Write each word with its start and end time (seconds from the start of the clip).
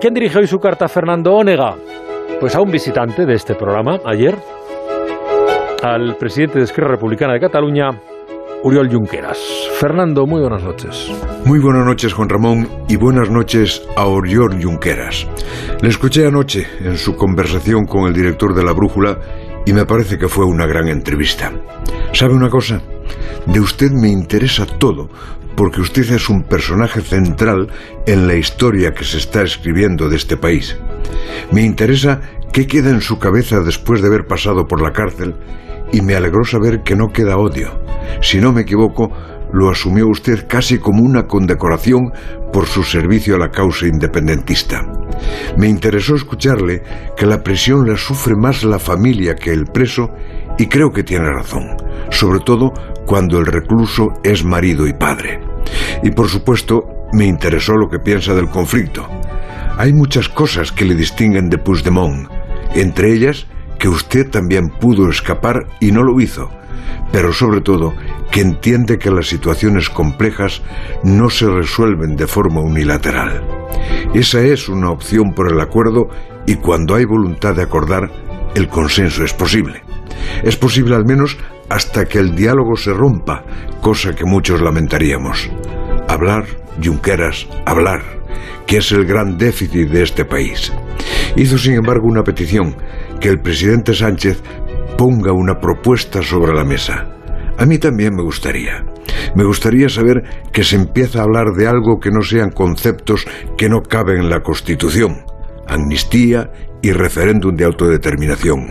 quién 0.00 0.14
dirige 0.14 0.38
hoy 0.38 0.46
su 0.46 0.58
carta 0.58 0.88
Fernando 0.88 1.34
Onega? 1.34 1.76
Pues 2.40 2.54
a 2.54 2.60
un 2.60 2.70
visitante 2.70 3.26
de 3.26 3.34
este 3.34 3.54
programa 3.54 3.98
ayer, 4.06 4.34
al 5.82 6.16
presidente 6.16 6.58
de 6.58 6.64
Esquerra 6.64 6.88
Republicana 6.88 7.34
de 7.34 7.40
Cataluña, 7.40 7.90
Uriol 8.62 8.90
Junqueras. 8.90 9.38
Fernando, 9.78 10.26
muy 10.26 10.40
buenas 10.40 10.62
noches. 10.62 11.12
Muy 11.44 11.58
buenas 11.58 11.84
noches, 11.84 12.14
Juan 12.14 12.30
Ramón, 12.30 12.68
y 12.88 12.96
buenas 12.96 13.30
noches 13.30 13.86
a 13.94 14.06
Uriol 14.06 14.62
Junqueras. 14.62 15.26
Le 15.82 15.88
escuché 15.90 16.26
anoche 16.26 16.66
en 16.80 16.96
su 16.96 17.14
conversación 17.14 17.84
con 17.84 18.06
el 18.06 18.14
director 18.14 18.54
de 18.54 18.64
La 18.64 18.72
Brújula 18.72 19.18
y 19.66 19.74
me 19.74 19.84
parece 19.84 20.16
que 20.16 20.28
fue 20.28 20.46
una 20.46 20.66
gran 20.66 20.88
entrevista. 20.88 21.52
¿Sabe 22.12 22.32
una 22.34 22.48
cosa? 22.48 22.80
De 23.46 23.60
usted 23.60 23.90
me 23.90 24.08
interesa 24.08 24.66
todo, 24.66 25.08
porque 25.56 25.80
usted 25.80 26.10
es 26.12 26.28
un 26.28 26.44
personaje 26.44 27.00
central 27.00 27.68
en 28.06 28.26
la 28.26 28.34
historia 28.34 28.92
que 28.92 29.04
se 29.04 29.18
está 29.18 29.42
escribiendo 29.42 30.08
de 30.08 30.16
este 30.16 30.36
país. 30.36 30.76
Me 31.52 31.62
interesa 31.62 32.20
qué 32.52 32.66
queda 32.66 32.90
en 32.90 33.00
su 33.00 33.18
cabeza 33.18 33.60
después 33.60 34.00
de 34.00 34.08
haber 34.08 34.26
pasado 34.26 34.66
por 34.66 34.82
la 34.82 34.92
cárcel 34.92 35.34
y 35.92 36.00
me 36.02 36.14
alegró 36.14 36.44
saber 36.44 36.82
que 36.82 36.96
no 36.96 37.08
queda 37.08 37.36
odio. 37.36 37.80
Si 38.22 38.38
no 38.38 38.52
me 38.52 38.62
equivoco, 38.62 39.12
lo 39.52 39.70
asumió 39.70 40.08
usted 40.08 40.46
casi 40.48 40.78
como 40.78 41.02
una 41.02 41.26
condecoración 41.26 42.12
por 42.52 42.66
su 42.66 42.82
servicio 42.82 43.34
a 43.34 43.38
la 43.38 43.50
causa 43.50 43.86
independentista. 43.86 44.86
Me 45.56 45.68
interesó 45.68 46.14
escucharle 46.14 46.82
que 47.16 47.26
la 47.26 47.42
prisión 47.42 47.88
la 47.88 47.96
sufre 47.96 48.34
más 48.36 48.62
la 48.64 48.78
familia 48.78 49.34
que 49.34 49.50
el 49.52 49.64
preso 49.66 50.10
y 50.60 50.66
creo 50.66 50.92
que 50.92 51.02
tiene 51.02 51.32
razón, 51.32 51.74
sobre 52.10 52.40
todo 52.40 52.74
cuando 53.06 53.38
el 53.38 53.46
recluso 53.46 54.12
es 54.22 54.44
marido 54.44 54.86
y 54.86 54.92
padre. 54.92 55.40
Y 56.02 56.10
por 56.10 56.28
supuesto, 56.28 56.84
me 57.14 57.24
interesó 57.24 57.78
lo 57.78 57.88
que 57.88 57.98
piensa 57.98 58.34
del 58.34 58.50
conflicto. 58.50 59.08
Hay 59.78 59.94
muchas 59.94 60.28
cosas 60.28 60.70
que 60.70 60.84
le 60.84 60.94
distinguen 60.94 61.48
de 61.48 61.56
Puigdemont, 61.56 62.28
entre 62.74 63.10
ellas 63.10 63.46
que 63.78 63.88
usted 63.88 64.28
también 64.28 64.68
pudo 64.68 65.08
escapar 65.08 65.66
y 65.80 65.92
no 65.92 66.02
lo 66.02 66.20
hizo, 66.20 66.50
pero 67.10 67.32
sobre 67.32 67.62
todo 67.62 67.94
que 68.30 68.42
entiende 68.42 68.98
que 68.98 69.10
las 69.10 69.28
situaciones 69.28 69.88
complejas 69.88 70.60
no 71.02 71.30
se 71.30 71.48
resuelven 71.48 72.16
de 72.16 72.26
forma 72.26 72.60
unilateral. 72.60 73.42
Esa 74.12 74.42
es 74.42 74.68
una 74.68 74.90
opción 74.90 75.32
por 75.32 75.50
el 75.50 75.58
acuerdo 75.58 76.10
y 76.46 76.56
cuando 76.56 76.96
hay 76.96 77.06
voluntad 77.06 77.54
de 77.54 77.62
acordar, 77.62 78.10
el 78.54 78.68
consenso 78.68 79.24
es 79.24 79.32
posible. 79.32 79.89
Es 80.42 80.56
posible 80.56 80.94
al 80.94 81.04
menos 81.04 81.36
hasta 81.68 82.04
que 82.04 82.18
el 82.18 82.34
diálogo 82.34 82.76
se 82.76 82.92
rompa, 82.92 83.44
cosa 83.80 84.14
que 84.14 84.24
muchos 84.24 84.60
lamentaríamos. 84.60 85.50
Hablar, 86.08 86.44
Junqueras, 86.82 87.46
hablar, 87.66 88.02
que 88.66 88.78
es 88.78 88.92
el 88.92 89.04
gran 89.04 89.38
déficit 89.38 89.88
de 89.88 90.02
este 90.02 90.24
país. 90.24 90.72
Hizo 91.36 91.58
sin 91.58 91.74
embargo 91.74 92.06
una 92.06 92.24
petición, 92.24 92.76
que 93.20 93.28
el 93.28 93.40
presidente 93.40 93.94
Sánchez 93.94 94.42
ponga 94.96 95.32
una 95.32 95.58
propuesta 95.60 96.22
sobre 96.22 96.52
la 96.52 96.64
mesa. 96.64 97.06
A 97.58 97.66
mí 97.66 97.78
también 97.78 98.14
me 98.14 98.22
gustaría. 98.22 98.84
Me 99.34 99.44
gustaría 99.44 99.88
saber 99.88 100.22
que 100.52 100.64
se 100.64 100.76
empieza 100.76 101.20
a 101.20 101.22
hablar 101.22 101.52
de 101.56 101.66
algo 101.66 102.00
que 102.00 102.10
no 102.10 102.22
sean 102.22 102.50
conceptos 102.50 103.26
que 103.56 103.68
no 103.68 103.82
caben 103.82 104.18
en 104.18 104.30
la 104.30 104.40
Constitución. 104.40 105.29
Amnistía 105.70 106.50
y 106.82 106.92
referéndum 106.92 107.54
de 107.56 107.64
autodeterminación. 107.64 108.70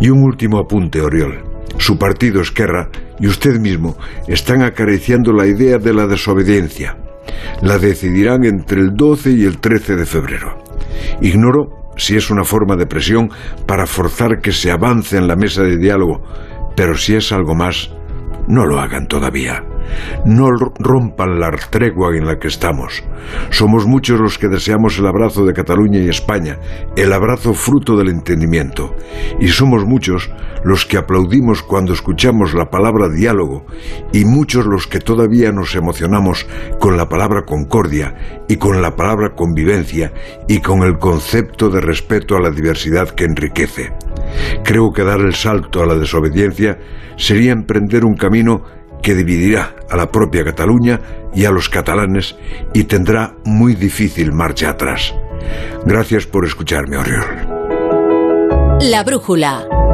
Y 0.00 0.10
un 0.10 0.22
último 0.22 0.58
apunte, 0.58 1.00
Oriol. 1.00 1.42
Su 1.78 1.98
partido 1.98 2.40
Esquerra 2.40 2.88
y 3.18 3.26
usted 3.26 3.58
mismo 3.58 3.96
están 4.28 4.62
acariciando 4.62 5.32
la 5.32 5.46
idea 5.46 5.78
de 5.78 5.92
la 5.92 6.06
desobediencia. 6.06 6.96
La 7.62 7.78
decidirán 7.78 8.44
entre 8.44 8.80
el 8.80 8.94
12 8.94 9.30
y 9.32 9.44
el 9.44 9.58
13 9.58 9.96
de 9.96 10.06
febrero. 10.06 10.58
Ignoro 11.20 11.92
si 11.96 12.16
es 12.16 12.30
una 12.30 12.44
forma 12.44 12.76
de 12.76 12.86
presión 12.86 13.30
para 13.66 13.86
forzar 13.86 14.40
que 14.40 14.52
se 14.52 14.70
avance 14.70 15.16
en 15.16 15.26
la 15.26 15.36
mesa 15.36 15.62
de 15.62 15.78
diálogo, 15.78 16.22
pero 16.76 16.96
si 16.96 17.14
es 17.14 17.32
algo 17.32 17.54
más, 17.54 17.90
no 18.48 18.66
lo 18.66 18.78
hagan 18.78 19.06
todavía. 19.06 19.64
No 20.24 20.50
rompan 20.78 21.40
la 21.40 21.50
tregua 21.70 22.16
en 22.16 22.26
la 22.26 22.38
que 22.38 22.48
estamos. 22.48 23.02
Somos 23.50 23.86
muchos 23.86 24.20
los 24.20 24.38
que 24.38 24.48
deseamos 24.48 24.98
el 24.98 25.06
abrazo 25.06 25.44
de 25.44 25.52
Cataluña 25.52 25.98
y 25.98 26.08
España, 26.08 26.58
el 26.96 27.12
abrazo 27.12 27.54
fruto 27.54 27.96
del 27.96 28.08
entendimiento. 28.08 28.94
Y 29.40 29.48
somos 29.48 29.84
muchos 29.84 30.30
los 30.64 30.86
que 30.86 30.98
aplaudimos 30.98 31.62
cuando 31.62 31.92
escuchamos 31.92 32.54
la 32.54 32.70
palabra 32.70 33.08
diálogo 33.08 33.66
y 34.12 34.24
muchos 34.24 34.66
los 34.66 34.86
que 34.86 34.98
todavía 34.98 35.52
nos 35.52 35.74
emocionamos 35.74 36.46
con 36.80 36.96
la 36.96 37.08
palabra 37.08 37.42
concordia 37.44 38.44
y 38.48 38.56
con 38.56 38.82
la 38.82 38.96
palabra 38.96 39.34
convivencia 39.34 40.12
y 40.48 40.60
con 40.60 40.82
el 40.82 40.98
concepto 40.98 41.70
de 41.70 41.80
respeto 41.80 42.36
a 42.36 42.40
la 42.40 42.50
diversidad 42.50 43.10
que 43.10 43.24
enriquece. 43.24 43.92
Creo 44.64 44.92
que 44.92 45.04
dar 45.04 45.20
el 45.20 45.34
salto 45.34 45.82
a 45.82 45.86
la 45.86 45.94
desobediencia 45.94 46.78
sería 47.16 47.52
emprender 47.52 48.04
un 48.04 48.16
camino 48.16 48.62
que 49.06 49.14
dividirá 49.14 49.76
a 49.88 49.96
la 49.96 50.10
propia 50.10 50.42
Cataluña 50.42 51.00
y 51.32 51.44
a 51.44 51.52
los 51.52 51.68
catalanes 51.68 52.34
y 52.74 52.82
tendrá 52.84 53.36
muy 53.44 53.76
difícil 53.76 54.32
marcha 54.32 54.70
atrás. 54.70 55.14
Gracias 55.84 56.26
por 56.26 56.44
escucharme, 56.44 56.96
Oriol. 56.96 58.80
La 58.80 59.04
brújula. 59.04 59.75